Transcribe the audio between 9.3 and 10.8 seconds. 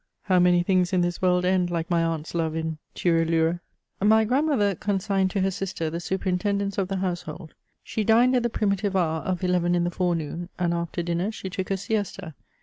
eleven in the forenoon, and